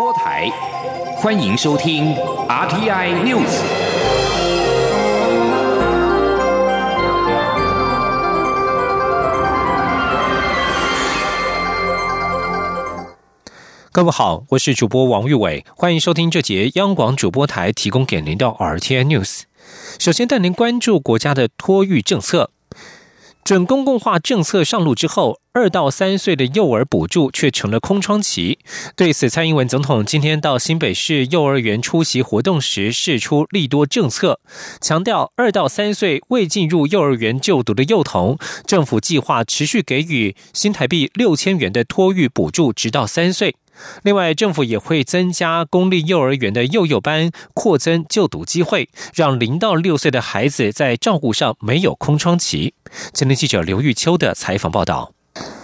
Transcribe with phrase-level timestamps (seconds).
[0.00, 0.50] 播台，
[1.18, 2.14] 欢迎收听
[2.48, 3.44] RTI News。
[13.92, 19.42] 各位好，我是主播王玉伟，欢迎收听这节央广主播台提供给您的 RTI News。
[19.98, 22.52] 首先带您关注国家的托育政策。
[23.50, 28.60] 准公共化政策上路之后，二到三岁的幼儿补助却成了空窗期。
[28.94, 34.38] 对此，蔡英文总统今天到新北市幼儿园出席活动时，释出利多政策，
[34.80, 43.56] 强调二到三岁未进入幼儿园就读的幼童，政府计划持续给予新台币六千元的托育补助，直到三岁。
[44.02, 52.74] 另外，政府也会增加公立幼儿园的幼幼班，扩增就读机会，让零到六岁的孩子在照顾上没有空窗期。
[53.12, 55.12] 前天记者刘玉秋的采访报道。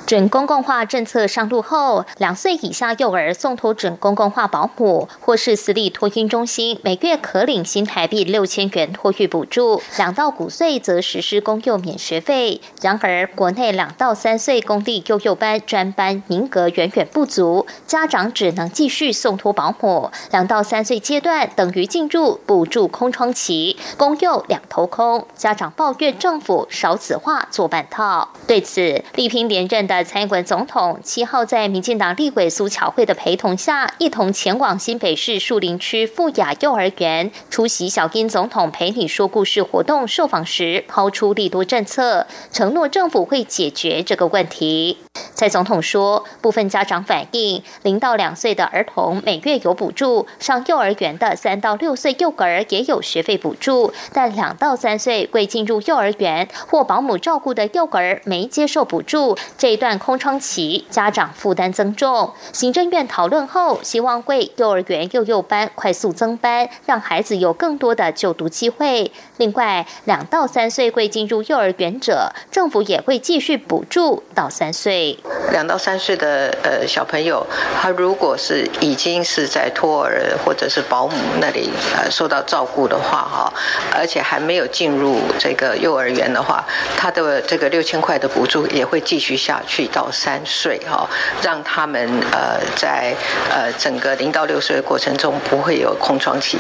[0.06, 12.60] 准公共化政策上路后，两岁以下幼儿送托准公共化保姆或是私立托婴中心，每月可领新台币六千元托育补助；两到五岁则实施公幼免学费。
[12.80, 20.12] 然而，国内两到三岁公立幼幼班专班名额远远不足，家长只能继续送托保姆。
[20.30, 28.28] 两到三岁阶段等于进入补助空窗期，公幼两头空，家长抱怨政府少子化做半套。
[28.46, 29.95] 对此，力拼连任的。
[30.04, 44.98] 蔡英文总统七号在民进党立委苏巧慧的陪同下，一同前往新北市树林区富雅幼儿园出席小英总统陪你说故事活动受访时，抛出利多政策，承诺政府会解决这个问题。
[45.34, 62.32] 蔡总统说，部分家长反映，零到两岁的儿童每月有补助，上幼儿园的三到六岁幼儿也有学费补助，但两到三岁未进入幼儿园或保姆照顾的幼儿没接受补助，这一段空窗期家长负担增重。
[62.52, 69.12] 行政院讨论后，希望为幼儿园幼幼班快速增班，让孩子有更多的就读机会。
[69.36, 75.05] 另外，两到三岁未进入幼儿园者，政府也会继续补助到三岁。
[75.52, 77.46] 两到三岁的呃小朋友，
[77.80, 83.52] 他如果是已经是在托儿或者是保姆那里呃受到照顾的话哈，
[83.94, 86.64] 而且还没有进入这个幼儿园的话，
[86.96, 91.08] 他的这个六千块的补助也会继续下去到三岁哈，
[91.42, 92.00] 让他们
[92.32, 93.14] 呃在
[93.50, 96.58] 呃整个零到六岁的过程中不会有空窗期。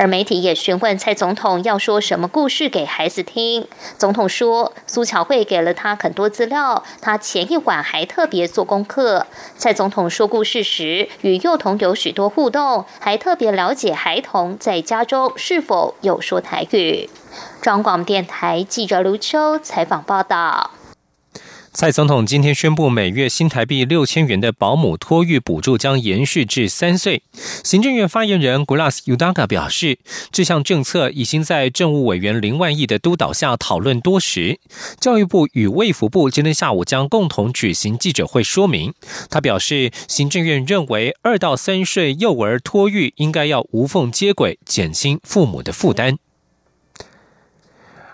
[0.00, 3.68] 而媒体也询问蔡总统要说什么故事给孩子听。
[3.98, 9.26] 总统说，苏巧慧给了他很多资料，他前一晚还特别做功课。
[9.58, 17.10] 蔡总统说故事时，与幼童有许多互动，还特别了解孩童在家中是否有说台语。
[17.60, 20.70] 中广电台记者卢秋采访报道。
[21.72, 27.22] 蔡总统今天宣布，每月新台币六千元的保姆托育补助将延续至三岁。
[27.62, 30.00] 行政院发言人 Glass Udaga 表示，
[30.32, 34.58] 这项政策已经在政务委员林万亿的督导下讨论多时。
[34.98, 38.92] 教育部与卫福部今天下午将共同举行记者会说明。
[39.30, 46.18] 他表示，行政院认为二到三岁幼儿托育应该要无缝接轨，减轻父母的负担。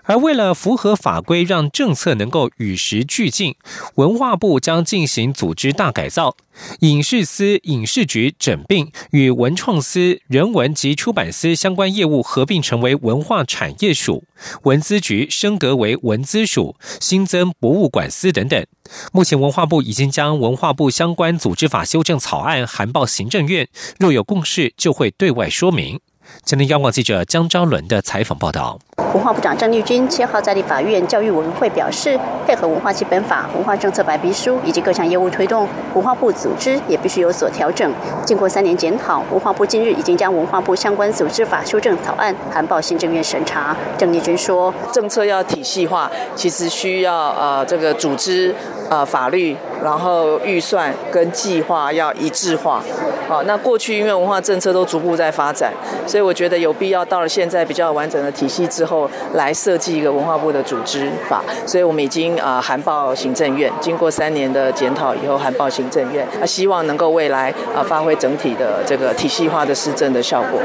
[0.07, 3.55] 而为了符合法规，让政策能够与时俱进，
[3.95, 6.35] 文化部将进行组织大改造，
[6.79, 14.23] 影视司、影视局整并，与文创司、人文及出版司相关业务合并成为文化产业署，
[14.63, 18.65] 文资局升格为文资署，新增博物馆司等等。
[19.11, 23.67] 目前文化部已经将文化部相关组织法修正草案函报行政院，
[23.99, 25.99] 若有共识，就会对外说明。
[26.43, 28.79] 今天，央广记者江昭伦的采访报道。
[29.13, 37.91] 文化部长郑丽君七号在立法院教育委员会表示，配合文化基本法、文化政策白皮书以及各项业务推动，文化部组织也必须有所调整。
[38.25, 43.75] 经过三年检讨，文化部近日已经将文化部相关组织法修正草案函报行政院审查。
[43.97, 48.53] 郑丽君说，政策要体系化，其实需要呃这个组织
[48.89, 52.83] 呃法律，然后预算跟计划要一致化。
[53.27, 55.73] 好，那过去因为文化政策都逐步在发展，
[56.05, 61.43] 所以我觉得有必要到了现在比较完整的体系之后，来设计一个文化部的组织法。
[61.65, 70.61] 所以我们已经啊函报行政院，经过三年的检讨以后函报行政院，啊希望能够未来啊发挥整体的这个体系化的施政的效果。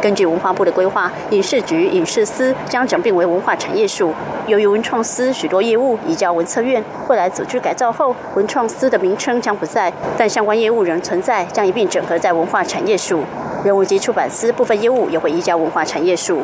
[0.00, 4.14] 根据文化部的规划，影视局影视司将整并为文化产业署，
[4.46, 13.22] 由于文创司许多业务移交文策院，未来组织改造后，文创创思的名称将不再，但相关业务仍存在，将一并整合在文化产业数。
[13.62, 16.40] 人物及出版司部分业务也会移交文化产业署。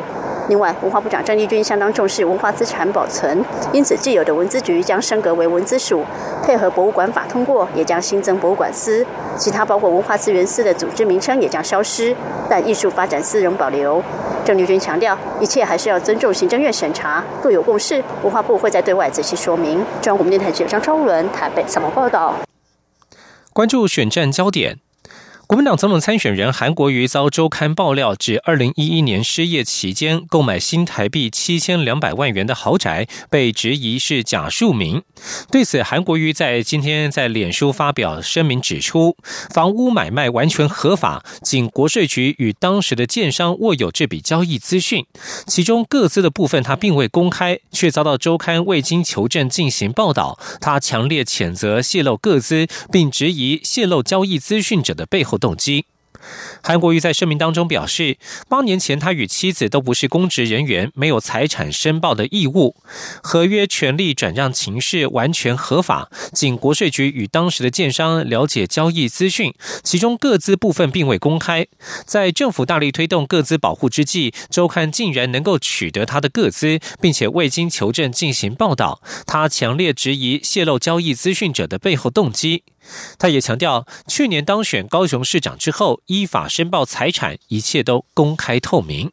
[0.49, 6.03] 另外，文化部长郑丽君相当重视文化资产保存，因此既有的文资局将升格为文资署，
[6.43, 9.05] 配合博物馆法通过，也将新增博物馆司。
[9.37, 12.15] 其他包括文化资源司的组织名称也将消失，
[12.49, 14.03] 但艺术发展司仍保留。
[14.43, 18.03] 郑丽君强调，一切还是要尊重行政院审查，各有共识。
[18.21, 19.77] 文化部会在对外仔细说明。
[20.01, 22.35] 中央广播电台记者张超伦台北采访报道。
[23.53, 24.79] 关注选战焦点。
[25.45, 35.01] 国民党总统参选人韩国瑜遭周刊爆料，指二零一一年失业期间购买新台币七千两百万元的豪宅，被质疑是假庶民。
[35.51, 39.17] 对此，韩国瑜在今天在脸书发表声明，指出
[39.53, 45.05] 房屋买卖完全合法，仅国税局与当时的建商握有这笔交易资讯，
[45.45, 50.39] 其中各资的部分他并未公开，却遭到周刊未经求证进行报道。
[50.61, 55.32] 他强烈谴责泄露各资，并质疑泄露交易资讯者的背后。
[55.37, 55.85] 动机。
[56.61, 62.77] 韩国瑜在声明当中表示，八年前他与妻子都不是公职人员，没有财产申报的义务，
[63.21, 66.09] 合约权利转让情势完全合法。
[66.31, 69.53] 仅国税局与当时的建商了解交易资讯，
[69.83, 71.67] 其中各资部分并未公开。
[72.05, 82.63] 在政府大力推动各资保护之际，周刊竟然能够取得他的各资，并且未经求证进行报道，他强烈质疑泄露交易资讯者的背后动机。
[83.17, 89.11] 他也强调，去年当选高雄市长之后，依法申报财产，一切都公开透明。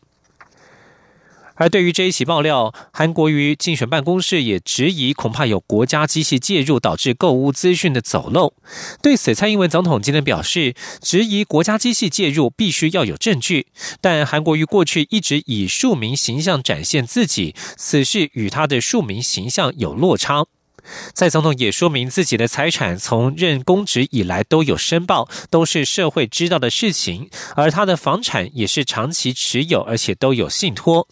[1.56, 8.54] 而对于这一起爆料，韩国瑜竞选办公室也质疑，恐怕有国家机器介入，导致购物资讯的走漏。
[9.02, 13.66] 对此，蔡英文总统今天表示，质疑国家机器介入，必须要有证据。
[14.00, 20.46] 但韩国瑜过去一直以庶民形象展现自己，此事与他的庶民形象有落差。
[21.14, 27.30] 蔡总统也说明自己的财产从任公职以来都有申报，都是社会知道的事情。
[27.56, 31.08] 而他的房产也是长期持有，而且都有信托。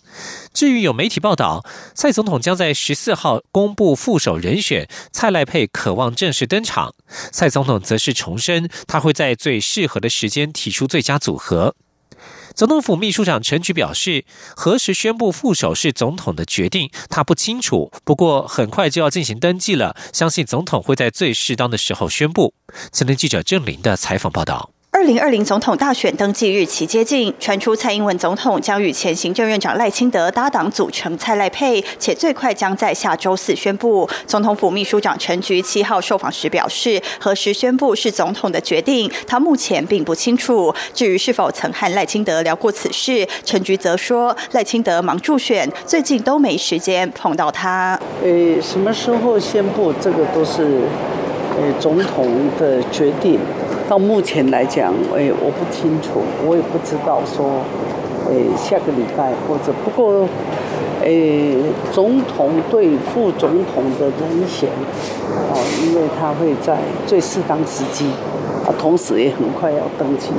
[0.52, 6.94] 至于有媒体报道，蔡总统将在十四号公布副手人选，蔡赖佩渴望正式登场。
[7.32, 11.74] 蔡总统则是重申，他会在最适合的时间提出最佳组合。
[12.58, 14.24] 总统府秘书长陈菊表示，
[14.56, 17.92] 何时宣布副手是总统的决定，他不清楚。
[18.02, 22.54] 不过很快就要进行登记了，相信总统会在最适当的时候宣布。
[22.90, 24.72] 前天记者郑林的采访报道。
[24.98, 34.10] 二零二零总统大选登记日期接近，传出蔡英文总统将与前行政院长赖清德搭档组成蔡赖配，且最快将在下周四宣布。
[34.26, 40.74] 总统府秘书长陈菊七号受访时表示，何时宣布是总统的决定，他目前并不清楚。
[40.92, 47.96] 至于是否曾和赖清德聊过此事，陈菊则说，赖清德忙助选，最近都没时间碰到他。
[48.24, 50.80] 呃，什么时候宣布，这个都是
[51.56, 53.38] 呃总统的决定。
[53.88, 57.64] 到目前来讲，哎，我不清楚，我也不知道说，
[58.28, 60.28] 哎，下个礼拜或者不过，
[61.02, 61.08] 哎，
[61.90, 64.68] 总统对副总统的人选，
[65.50, 65.56] 哦，
[65.86, 66.76] 因为他会在
[67.06, 68.04] 最适当时机，
[68.66, 70.32] 啊，同时也很快要登记。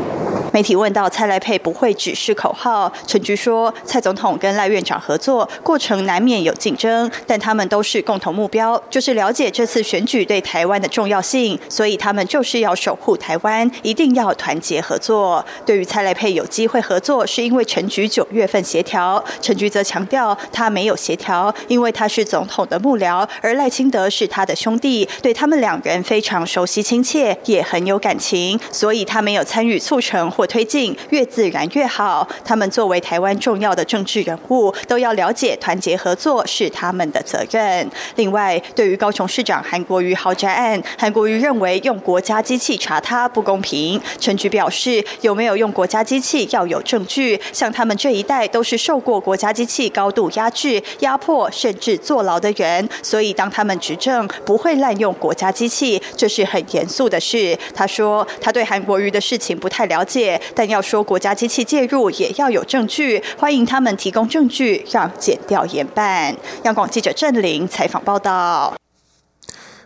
[0.52, 15.46] 媒体问到蔡赖佩不会只是口号，陈菊说，蔡总统跟赖院长合作过程难免有竞争，但他们都是共同目标，就是了解这次选举对台湾的重要性，所以他们就是要守护台湾，一定要团结合作。
[15.66, 30.30] 对于蔡赖佩有机会合作，是因为陈菊九月份协调，陈菊则强调他没有协调，因为他是总统的幕僚，而赖清德是他的兄弟，对他们两人非常熟悉亲切，也很有感情，所以他没有参与促成。
[30.40, 32.26] 或推进越自然越好。
[32.46, 37.86] 他们作为台湾重要的政治人物，都要了解团结合作是他们的责任。
[38.16, 44.02] 另外，对于高雄市长韩国瑜豪宅案，韩国瑜认为用国家机器查他不公平。
[44.18, 47.38] 陈菊表示，有没有用国家机器要有证据。
[47.52, 57.60] 像他们这一代都是受过国家机器高度压制、压迫，甚至坐牢的人，所以当他们执政不会滥用国家机器，这是很严肃的事。
[57.76, 60.29] 他说，他对韩国瑜的事情不太了解。
[60.54, 63.24] 但要说国家机器介入，也要有证据。
[63.38, 66.36] 欢迎他们提供证据，让检调研办。
[66.64, 68.76] 央广记者郑玲采访报道。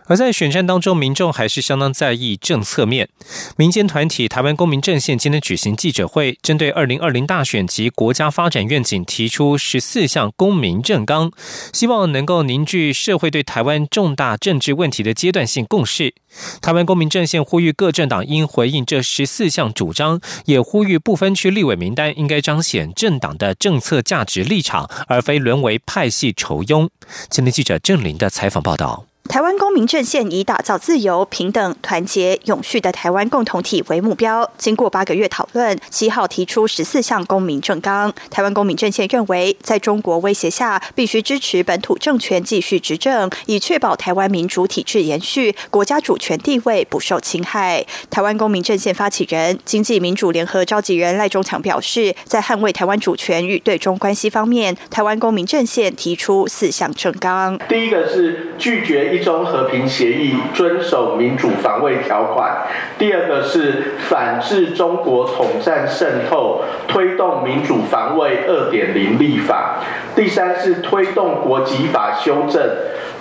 [0.06, 3.08] 而在选战当中，民众还是相当在意政策面。
[3.56, 11.32] 民间团体台湾公民阵线今天举行记者会，针对二零二零大选及国家发展愿景提出十四项公民政纲，
[11.72, 16.14] 希望能够凝聚社会对台湾重大政治问题的阶段性共识。
[16.60, 26.88] 台湾公民阵线呼吁各政党应回应这十四项主张，也呼吁不分区立委名单应该彰显政党的政策价值立场，而非沦为派系仇庸。
[27.30, 29.06] 今天记者郑林的采访报道。
[29.26, 34.48] 台湾公民阵线以打造自由、平等、团结、永续的台湾共同体为目标。
[34.58, 38.12] 经过八个月讨论，七号提出十四项公民政纲。
[38.30, 47.84] 台湾公民阵线认为，在中国威胁下，必须支持本土政权继续执政，以确保台湾民主体制延续，国家主权地位不受侵害。
[48.10, 57.58] 台湾公民阵线发起人、经济民主联合召集人赖中强表示，在捍卫台湾主权与对中关系方面，台湾公民阵线提出四项政纲。
[57.66, 59.13] 第一个是拒绝。
[59.14, 62.66] 一中和平协议遵守民主防卫条款，
[62.98, 69.76] 第二个是反制中国统战渗透，推动民主防卫二点零立法，
[70.16, 72.60] 第三是推动国籍法修正。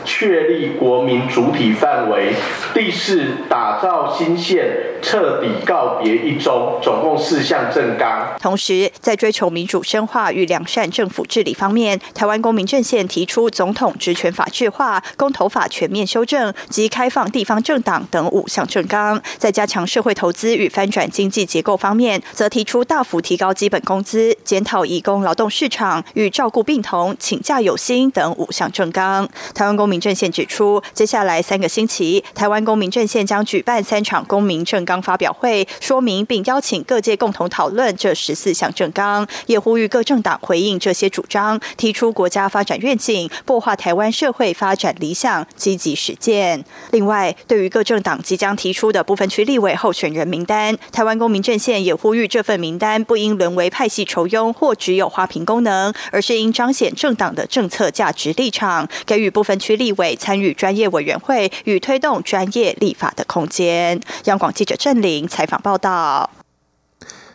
[0.06, 2.34] 确立国民主体范围，
[2.74, 4.68] 第四，打造新县，
[5.02, 8.36] 彻底告别一中，总共四项政纲。
[8.42, 19.22] 同时，在追求民主深化与良善政府治理方面，台湾公民阵线提出总统职权法制化、公投法全面修正及开放地方政党等五项政纲。
[19.38, 29.28] 在加强社会投资与翻转经济结构方面，则提出大幅提高基本工资、检讨移工劳动市场与照顾病童、请假有薪等五项政纲。
[29.56, 29.93] 台湾公民。
[29.94, 46.66] 民阵线指出，接下来三个星期，台湾公民阵线将举办三场公民政纲发表会，说明并邀请各界共同讨论这十四项政纲，也呼吁各政党回应这些主张，提出国家发展愿景，擘画台湾社会发展理想，积极实践。
[46.90, 59.83] 另外，对于各政党即将提出的部分区立委候选人名单，台湾公民阵线也呼吁这份名单不应沦为派系酬庸或只有花瓶功能，而是应彰显政党的政策价值立场，给予部分区立。
[59.84, 64.00] 立委参与专业委员会与推动专业立法的空间。
[64.24, 66.30] 央广记者郑玲采访报道。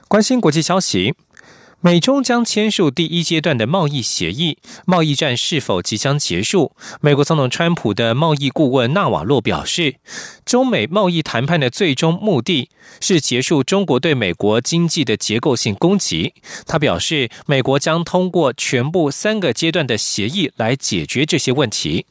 [0.08, 1.14] 关心国际消息，
[1.82, 6.72] 美中将签署第一阶段的贸易协议，贸易战是否即将结束？
[7.02, 9.96] 美国总统川普的贸易顾问纳瓦洛表示，
[10.46, 16.32] 中美贸易谈判的最终目的是结束中国对美国经济的结构性攻击。
[16.66, 22.06] 他表示，美国将通过全部三个阶段的协议来解决这些问题。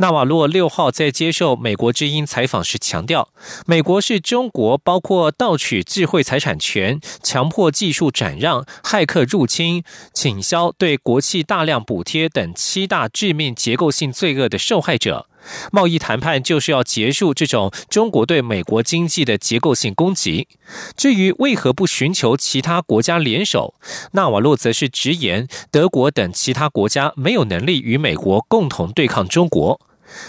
[0.00, 3.30] 纳瓦洛六号在接受美国之音采访时强调，
[3.66, 9.82] 美国是中国包括盗取智慧财产权、强迫技术转让、骇客入侵、
[10.14, 15.26] 倾销对国企大量补贴等七大致命结构性罪恶的受害者。
[15.72, 20.46] 贸易谈判就是要结束这种中国对美国经济的结构性攻击。
[20.96, 23.74] 至于为何不寻求其他国家联手，
[24.12, 29.80] 纳瓦洛则是直言，德国等其他国家没有能力与美国共同对抗中国。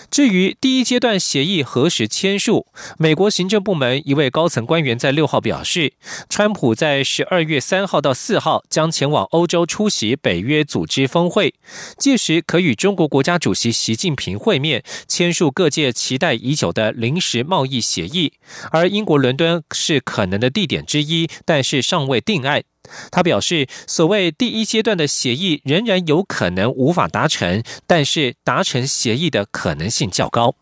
[0.09, 2.67] 至于第一阶段协议何时签署，
[2.97, 5.93] 美国行政部门一位高层官员在六号表示，
[6.29, 11.53] 川普在十二月三号到四号将前往欧洲出席北约组织峰会，
[11.97, 18.33] 届时可与中国国家主席习近平会面，签署各界期待已久的临时贸易协议。
[18.71, 22.63] 而英国伦敦是可能的地点之一，但是尚未定案。
[23.11, 30.55] 他表示，所谓第一阶段的协议仍然有可能无法达成，但是达成协议的可能性较高。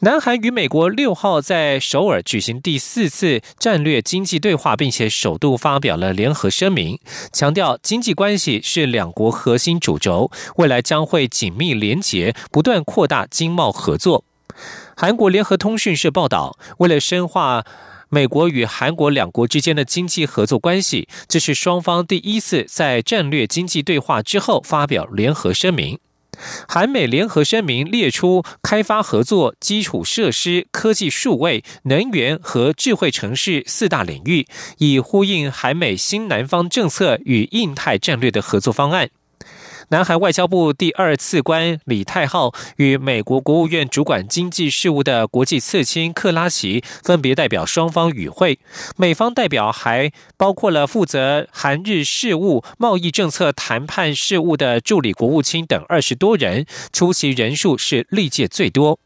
[0.00, 6.98] 南韩与美国六号在首尔举行第四次战略经济对话，并且首度发表了联合声明，
[7.32, 14.24] 强调经济关系是两国核心主轴，未来将会紧密连结，不断扩大经贸合作。
[14.96, 17.64] 韩国联合通讯社报道，为了深化。
[18.14, 25.98] 美国与韩国两国之间的经济合作关系，这是双方第一次在战略经济对话之后发表联合声明。
[26.68, 39.08] 韩美联合声明列出开发合作、基础设施、科技数位、能源和智慧城市四大领域，以呼应韩美新南方政策与印太战略的合作方案。
[39.92, 48.58] 南韩外交部第二次官李泰浩与美国国务院主管经济事务的国际次卿克拉奇分别代表双方与会，
[48.96, 58.98] 美方代表还包括了负责韩日事务、贸易政策谈判事务的助理国务卿等二十多人，出席人数是历届最多。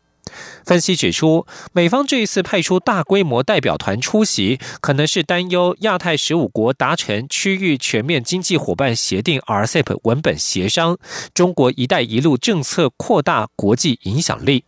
[0.66, 10.98] 分析指出，美方这一次派出大规模代表团出席，可能是担忧亚太十五国达成区域全面经济伙伴协定 （RCEP） 文本协商，
[11.32, 14.64] 中国“一带一路”政策扩大国际影响力。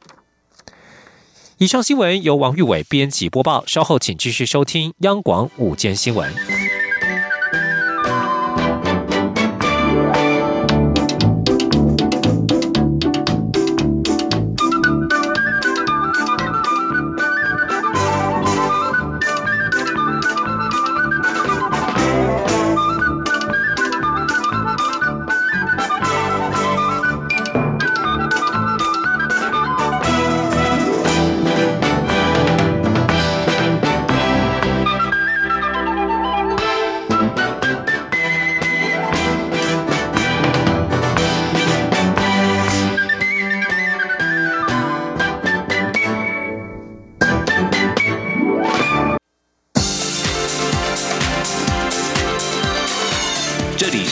[1.56, 6.32] 以上新闻由王玉伟编辑播报，稍后请继续收听央广午间新闻。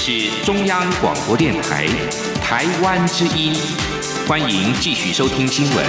[0.09, 1.85] 是中央广播电台
[2.41, 3.53] 台湾之音，
[4.29, 5.85] 欢迎继续收听新闻。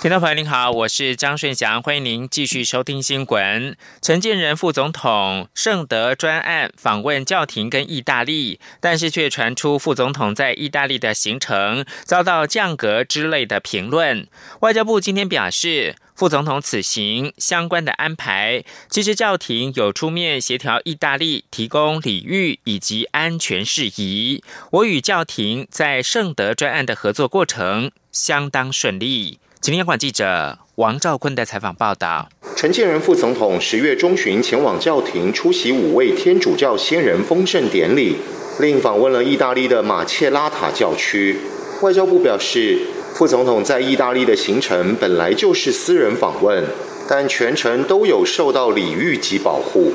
[0.00, 3.76] 听众朋友您好，我是张顺祥，欢迎您继续收听新闻。
[4.00, 14.26] 陈建仁副总统圣德专案访问教廷跟意大利，但是却传出副总统在意大利的行程遭到降格之类的评论。
[14.60, 24.44] 外交部今天表示，副总统此行相关的安排，其实教廷有出面协调意大利提供礼遇以及安全事宜。
[24.70, 29.38] 我与教廷在圣德专案的合作过程相当顺利。
[29.62, 38.16] 请央广记者王兆坤的采访报道：陈建仁副总统十月中旬前往教廷出席五位天主教先人封圣典礼，
[38.60, 41.38] 另访问了意大利的马切拉塔教区。
[41.80, 42.78] 外交部表示，
[43.14, 46.64] 副总统在意大利的行程本来就是私人访问，
[47.08, 49.92] 但全程都有受到礼遇及保护。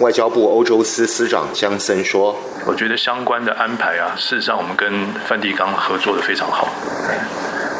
[0.00, 2.34] 外交部欧洲司司长江森说
[2.66, 4.90] ：“我觉得相关的安排啊，事实上我们跟
[5.26, 6.68] 梵蒂冈合作的非常好。”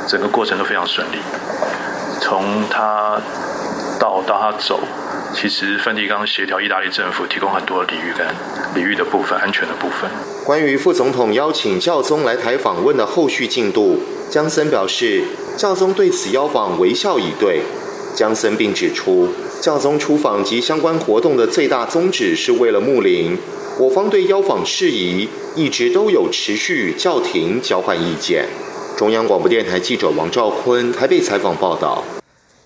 [0.07, 1.17] 整个过程都非常顺利，
[2.21, 3.19] 从他
[3.99, 4.79] 到到他走，
[5.35, 8.27] 其实梵蒂冈协调意大利政府提供很多礼遇跟
[8.75, 10.09] 礼遇的部分、安全的部分。
[10.45, 13.99] 关于副总统邀请教宗来台访问的后续进度，
[14.35, 15.23] 江森表示，
[15.57, 17.61] 教宗对此邀访微笑以对。
[18.17, 19.29] 江森并指出，
[19.61, 23.39] 教宗出访及相关活动的最大宗旨是为了睦邻，
[23.79, 28.47] 我方对邀访事宜一直都有持续教廷交换意见。
[28.97, 32.03] 中央广播电台记者王兆坤台北采访报道：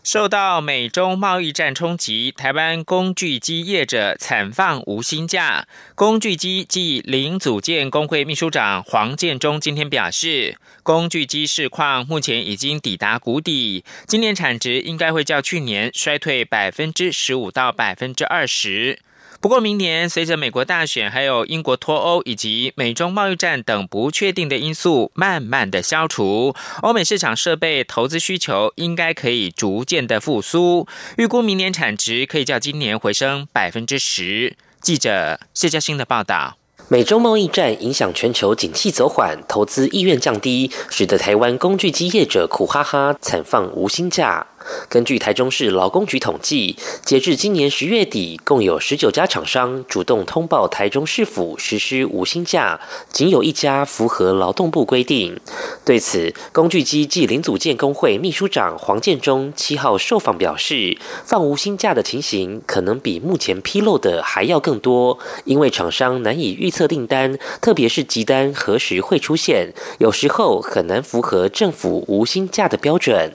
[0.04, 5.66] 受到美中贸易战冲击，台湾工具机业者惨放无薪假。
[5.94, 19.00] 工具机暨零组件工会秘书长黄建中今天表示，工具机市况目前已经抵达谷底，今年产值应该会较去年衰退百分之十五到百分之二十。
[19.40, 30.88] 不过，明年随着美国大选、还有英国脱欧以及美中贸易战等不确定的因素慢慢的消除，欧美市场设备投资需求应该可以逐渐的复苏。
[31.18, 34.56] 预估明年产值可以较今年回升百分之十。
[34.80, 36.56] 记者谢嘉欣的报道。
[36.90, 44.46] 美中贸易战影响全球景气走缓，投资意愿降低，使得台湾工具机业者苦哈哈惨放无薪假。
[44.88, 52.80] 根据台中市劳工局统计，截至今年十月底，共有十九家厂商主动通报台中市府实施无薪假，
[53.12, 55.38] 仅有一家符合劳动部规定。
[55.84, 73.34] 对此，工具机暨零组件工会秘书长黄建中七号受访表示，放无薪假的情形可能比目前披露的还要更多，因为厂商难以预测订单，特别是急单何时会出现，有时候很难符合政府无薪假的标准。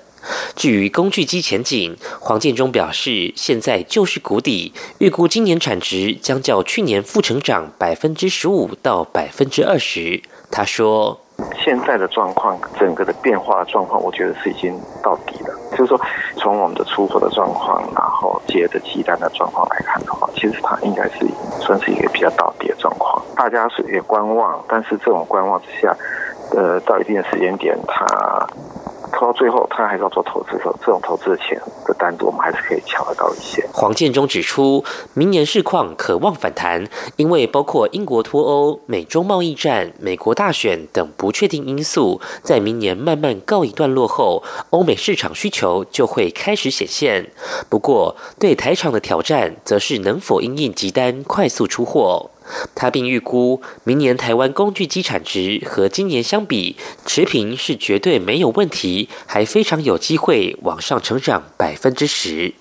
[0.55, 10.21] 至于工具机前景，黄建中表示，现在就是谷底，预估今年产值将较去年负成长百分之十五到百分之二十。
[10.51, 11.19] 他说
[11.65, 15.49] ：“现在的状况，整个的变化状况，我觉得是已经到底了。
[15.71, 15.99] 就是说，
[16.37, 21.25] 从我们的出货的状况，然后接的鸡蛋的状况来看的话，其实它应该是
[21.59, 23.19] 算是一个比较到底的状况。
[23.35, 25.97] 大家是也观望，但是这种观望之下，
[26.51, 28.47] 呃，到一定的时间点，它。”
[29.13, 33.65] 拖到最后，他还是要做投资的时候，这种投资的钱的单子，我们还是可以抢得到一些。
[33.71, 47.31] 黄建中指出，明年市况可望反弹，因为包括英国脱欧、美中贸易战、美国大选等不确定因素，在明年慢慢告一段落后，欧美市场需求就会开始显现。
[47.69, 52.31] 不过，对台厂的挑战，则是能否因应急单快速出货。
[52.75, 56.75] 他并预估，明年台湾工具机产值和今年相比
[57.05, 62.53] 持平是绝对没有问题，还非常有机会往上成长百分之十。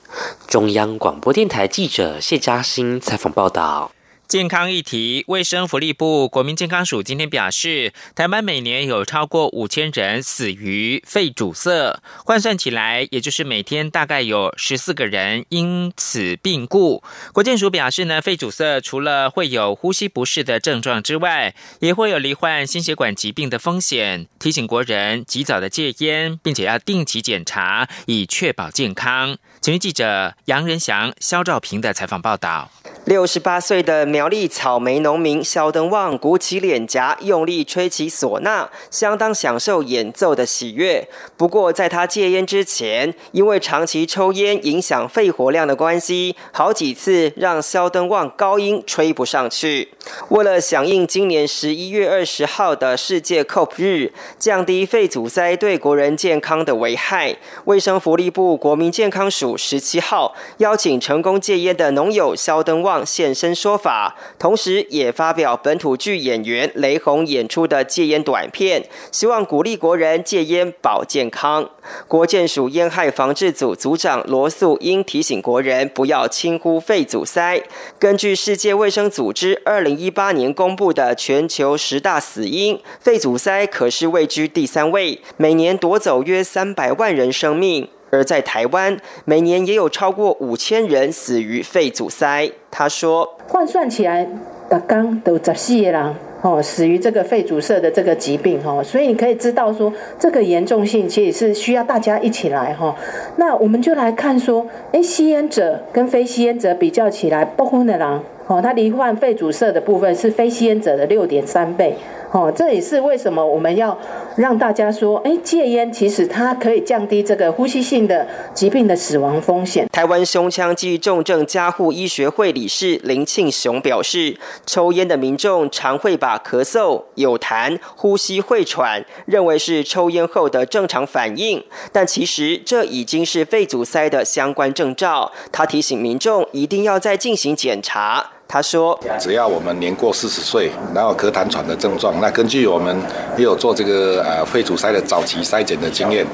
[0.46, 3.90] 中央广播电台记者谢嘉欣采访报道。
[4.32, 17.02] 健康议题，卫生福利部国民健康署今天表示，台湾每年有超过五千人死于肺阻塞，换算起来，也就是每天大概有十四个人因此病故。
[17.34, 29.36] 国健署表示呢，肺阻塞除了会有呼吸不适的症状之外，也会有罹患心血管疾病的风险，提醒国人及早的戒烟，并且要定期检查，以确保健康。
[29.60, 32.70] 请听记者杨仁祥、肖兆平的采访报道。
[33.06, 41.08] 六十八岁的苗栗草莓农民肖登旺鼓起脸颊，用力吹起唢呐，相当享受演奏的喜悦。
[41.36, 49.88] 不过，在他戒烟之前，因为长期抽烟影响肺活量的关系，好几次让肖登旺高音吹不上去。
[50.28, 62.91] 为了响应今年十一月二十号的世界 COP 日，降低肺阻塞对国人健康的危害，卫生福利部国民健康署十七号邀请成功戒烟的农友肖登旺。
[63.04, 71.70] 现身说法，同时也发表本土剧演员雷洪演出的戒烟短片，希望鼓励国人戒烟保健康。
[72.06, 77.62] 国健署烟害防治组组长罗素英提醒国人不要轻忽肺阻塞。
[77.98, 87.88] 根据世界卫生组织二零一八年公布的全球十大死因，肺阻塞可是位居第三位，每年夺走约三百万人生命。
[88.12, 92.48] 而在台湾，每年也有超过五千人死于肺阻塞。
[92.70, 94.28] 他说：“换算起来，
[94.68, 102.94] 大刚都十四个人。”哦，死于这个肺阻塞的这个疾病哦，所以你可以知道说这个严重性其实是需要大家一起来哈。
[103.36, 111.96] 那我们就来看说，哎，吸烟者跟非吸烟者比较起来，不婚的人哦，他罹患肺阻塞的部分是非吸烟者的六点三倍。
[112.32, 113.96] 哦，这也是为什么我们要
[114.36, 119.86] 让大家说，哎，戒烟其实它可以降低这个呼吸性的疾病的死亡风险。
[119.92, 135.30] 台湾胸腔及重症加护医学会理事林庆雄表示，抽烟的民众常会把咳嗽、有痰、呼吸会喘认为是抽烟后的正常反应，但其实这已经是肺阻塞的相关征兆。
[135.52, 138.31] 他提醒民众一定要再进行检查。
[138.52, 142.94] 他说：“只要我们年过四十岁，然后咳痰喘的症状，那根据我们
[143.34, 146.26] 也有做这个呃肺阻塞的早期筛检的经验，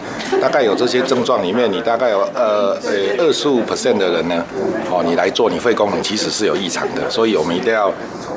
[0.43, 4.45] 大概有这些症状里面，你大概有呃呃二十五 percent 的人呢，
[4.91, 7.89] 哦，你来做你肺功能其实是有异常的，所以我们一定要。”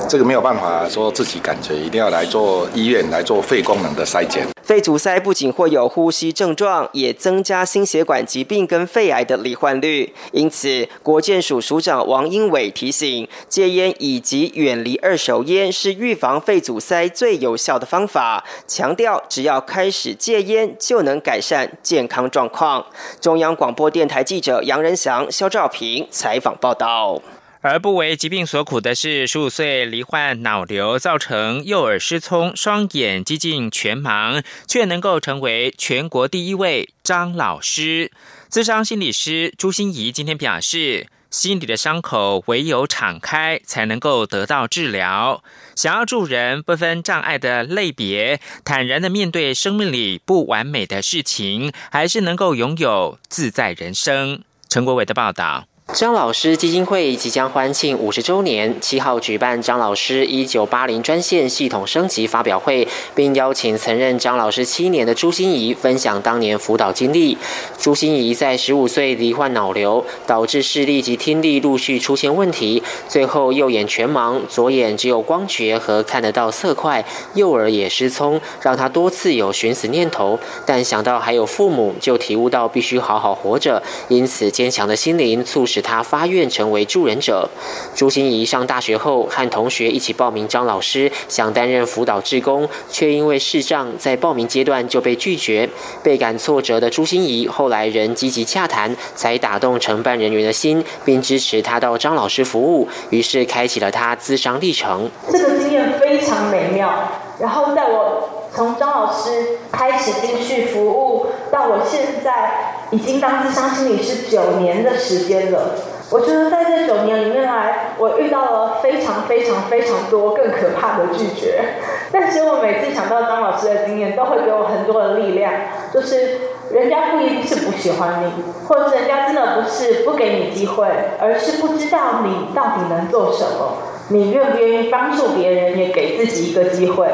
[0.09, 4.45] 这个没有办法说自己感觉，一定要来做医院来做肺功能的筛检。
[4.63, 10.13] 肺阻塞不仅会有呼吸症状，也增加心血管疾病跟肺癌的罹患率。
[10.31, 18.45] 因此，国健署署长王英伟提醒，戒烟以及远离二手烟是预防肺阻塞最有效的方法。
[18.67, 22.85] 强调，只要开始戒烟，就能改善健康状况。
[23.19, 27.21] 中央广播电台记者杨仁祥、肖兆平采访报道。
[27.63, 38.11] 而不为疾病所苦的是，十五岁罹患脑瘤，造成右耳失聪，双眼几近全盲，却能够成为全国第一位张老师。
[38.49, 45.43] 资商心理师朱心怡今天表示，心里的伤口唯有敞开，才能够得到治疗。
[45.75, 54.43] 想要助人不分障碍的类别，坦然的面对生命里不完美的事情，还是能够拥有自在人生。
[54.67, 55.70] 陈国伟的报道。
[55.87, 67.37] 张老师基金会即将欢庆五十周年，七号举办张老师一九八零专线系统升级发表会，并邀请曾任张老师七年的朱心怡分享当年辅导经历。
[67.77, 80.39] 朱心怡在十五岁罹患脑瘤，导致视力及听力陆续出现问题，最后右眼全盲，左眼只有光觉和看得到色块，右耳也失聪，让他多次有寻死念头。
[80.65, 85.81] 但想到还有父母，就体悟到必须好好活着，因此坚强的心灵促使。
[85.81, 87.49] 他发愿成为助人者。
[87.95, 95.67] 朱心怡上大学后，和同学一起报名张老师，想担任辅导志工，却因为视障，在报名阶段就被拒绝。
[96.03, 105.09] 倍感挫折的朱心怡，后来仍积极洽谈，才打动承办人员的心，并支持他到张老师服务，于是开启了他资商历程。
[105.31, 106.91] 这个经验非常美妙。
[107.39, 112.70] 然后在我从张老师开始进去服务，到我现在。
[112.91, 115.75] 已经当智商心理师九年的时间了，
[116.09, 121.63] 我觉得在这九年里面来，我遇到了非常非常非常多更可怕的拒绝。
[122.11, 125.53] 但是我每次想到张老师的经验，都会给我很多的力量。
[125.93, 126.39] 就是
[126.71, 130.85] 人家不一定是不喜欢你，或者人家真的不是不给你机会，
[131.17, 133.77] 而是不知道你到底能做什么。
[134.09, 137.07] 你愿不愿意帮助别人，也给自己一个机会？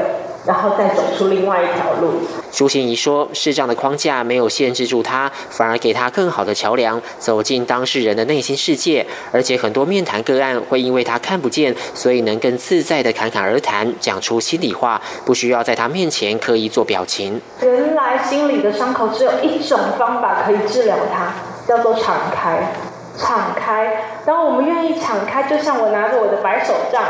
[0.47, 2.13] 然后再走出另外一条路。
[2.51, 9.05] 朱欣怡说：“视障的框架没有限制住他，反而给他更好的桥梁，走进当事人的内心世界。
[9.31, 17.39] 而且很多面谈个案会因为他看不见，所以能更自在的侃侃而谈，讲出心里话，不需要在他面前刻意做表情。
[17.61, 21.33] 原来心里的伤口只有一种方法可以治疗它，
[21.67, 22.71] 叫做敞开。
[23.19, 27.01] 敞开，当我们愿意敞开，就像我拿着我的白手杖。”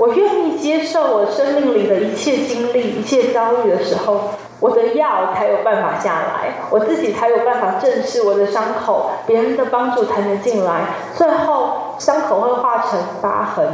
[0.00, 13.68] 我愿意接受我生命里的一切经历、一切遭遇的时候，我的药才有办法下来，我自己才有办法正视我的伤口，别人的帮助才能进来，最后伤口会化成疤痕。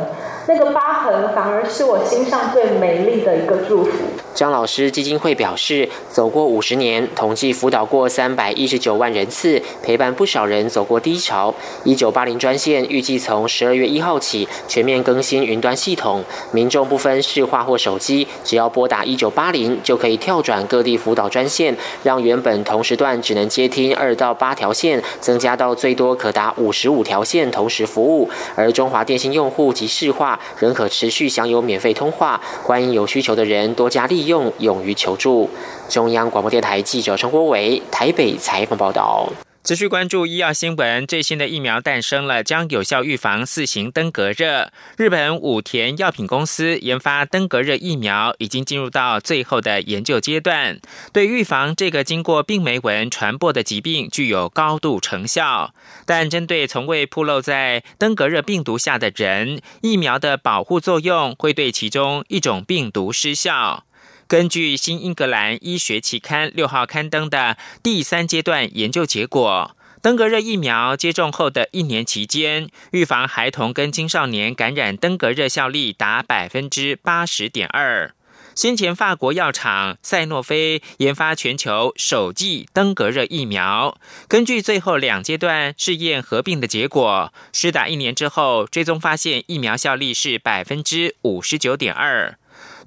[0.49, 3.93] 那个疤痕反而是我心上最美丽的一个祝福。
[4.37, 11.55] 张老师基金会表示，走过五十年，统计辅导过三百一十九万人次，陪伴不少人走过低潮。
[11.85, 16.23] 一九八零专线预计从十二月一号起全面更新云端系统，
[16.53, 28.29] 民众不分市话或手机，只要拨打一九八零就可以跳转各地辅导专线，让原本同时段只能接听二到八条线，增加到最多可达五十五条线同时服务。
[28.55, 35.49] 而中华电信用户及市话仍可持续享有免费通话，欢迎有需求的人多加利用勇于求助。
[35.89, 39.29] 中央广播电台记者陈国伟台北采访报道。
[39.63, 44.71] 持续关注医药新闻，最新的疫苗诞生了，将有效预防四型登革热。
[44.97, 50.79] 日本武田药品公司研发登革热疫苗，已经进入到最后的研究阶段，
[51.13, 55.75] 对预防这个经过病媒蚊传播的疾病具有高度成效。
[56.05, 63.83] 但针对从未暴露在登革热病毒下的人，疫苗的保护作用会对其中一种病毒失效。
[64.29, 78.13] 根据《新英格兰医学期刊》六号刊登的第三阶段研究结果，登革热疫苗接种后的一年期间，预防孩童跟青少年感染登革热效力达百分之八十点二。
[78.57, 92.37] 先前法国药厂赛诺菲研发全球首剂登革热疫苗，根据最后两阶段试验合并的结果，施打一年之后，追踪发现疫苗效力是百分之五十九点二。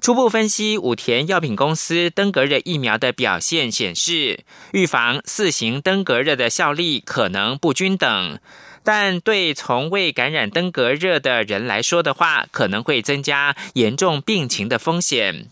[0.00, 4.40] 初步分析武田药品公司登革热疫苗的表现显示，
[4.72, 8.38] 预防四型登革热的效力可能不均等，
[8.82, 15.48] 但对从未感染登革热的人来说的话，可能会增加严重病情的风险。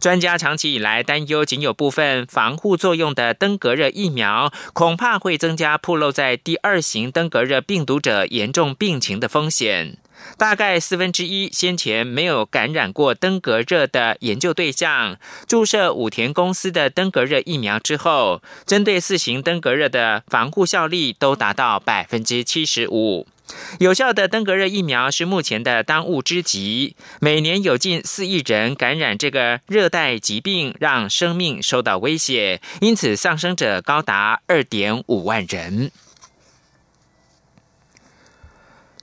[0.00, 9.96] 专家长期以来担忧，仅有部分防护作用的登革热疫苗，恐怕会增加暴露在第二型登革热病毒者严重病情的风险。
[10.36, 23.26] 大概四分之一先前没有感染过登革热的研究对象，注射武田公司的登革热疫苗之后，针对四型登革热的防护效力都达到百分之七十五。
[23.80, 26.96] 有效的登革热疫苗是目前的当务之急。
[27.20, 35.90] 每年有近四亿人感染这个热带疾病，让生命受到威胁，因此丧生者高达二点五万人。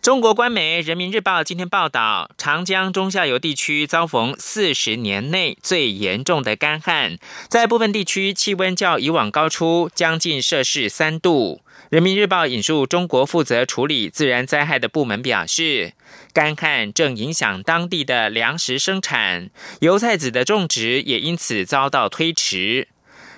[0.01, 7.17] 中国官媒《人民日报》今天报道，长江中下游地区遭逢四十年内最严重的干旱，
[7.49, 11.59] 在部分地区气温较以往高出将近摄氏三度。
[11.89, 15.91] 《人民日报》引述中国负责处理自然灾害的部门表示，
[16.31, 19.49] 干旱正影响当地的粮食生产，
[19.81, 22.87] 油菜籽的种植也因此遭到推迟。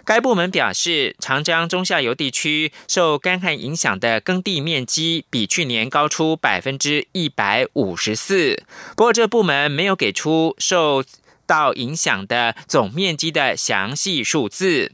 [0.04, 8.64] 该部门表示，长江中下游地区受干旱影响的耕地面积比去年高出百分之一百五十四。
[8.96, 11.04] 不过，这部门没有给出受
[11.46, 14.92] 到影响的总面积的详细数字。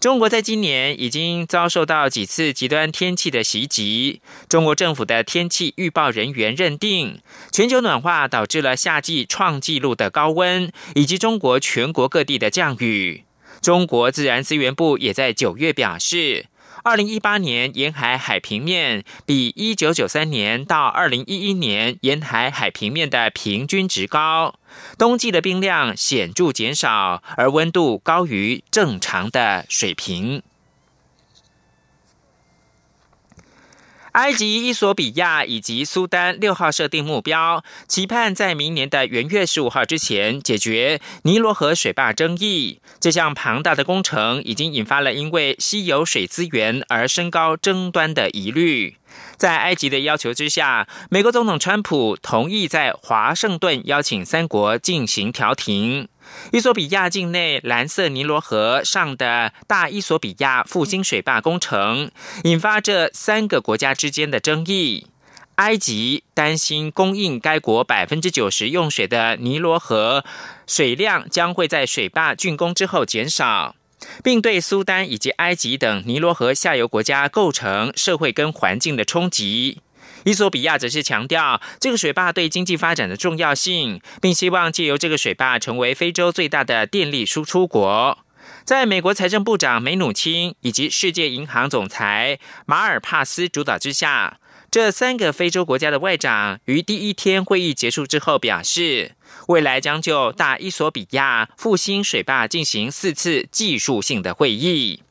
[0.00, 4.20] 中国在今年已经遭受到几次极端天气的袭击。
[4.48, 7.20] 中国政府的天气预报人员认定，
[7.52, 13.24] 全球暖化导致了夏季创纪录的高温，以及中国全国各地的降雨。
[13.60, 16.46] 中国自然资源部也在九月表示，
[16.84, 24.54] 二零一八年沿海海平面比一九九三年到二零一一年沿海海平面的平均值高，
[24.96, 30.42] 冬季的冰量显著减少，而温度高于正常的水平。
[34.18, 42.80] 埃及、伊索比亚以及苏丹六号设定目标，期盼在明年的元月十五号之前解决尼罗河水坝争议。
[42.98, 48.96] 这项庞大的工程已经引发了因为稀有水资源而升高争端的疑虑。
[49.36, 56.08] 在埃及的要求之下，美国总统川普同意在华盛顿邀请三国进行调停。
[56.52, 62.10] 伊索比亚境内蓝色尼罗河上的大伊索比亚复兴水坝工程，
[62.44, 65.08] 引发这三个国家之间的争议。
[65.56, 70.24] 埃及担心供应该国百分之九十用水的尼罗河
[70.68, 73.74] 水量将会在水坝竣工之后减少，
[74.22, 79.80] 并对苏丹以及埃及等尼罗河下游国家构成社会跟环境的冲击。
[80.24, 88.18] 伊索比亚则是强调这个水坝对经济发展的重要性，并希望借由这个水坝成为非洲最大的电力输出国。
[88.64, 94.38] 在美国财政部长梅努钦以及世界银行总裁马尔帕斯主导之下，
[94.70, 99.12] 这三个非洲国家的外长于第一天会议结束之后表示，
[99.48, 105.02] 未来将就大伊索比亚复兴水坝进行四次技术性的会议。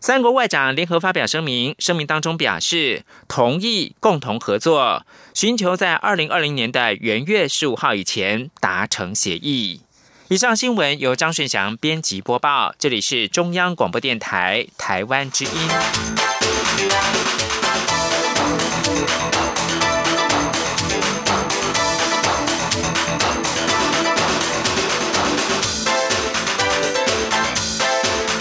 [0.00, 5.04] 三国外长联合发表声明，声明当中表示同意共同合作，
[5.34, 9.82] 寻求在二零二零年的元月十五号以前达成协议。
[10.28, 15.50] 以上新闻由张顺祥编辑播报，这里是中央广播电台台湾之音。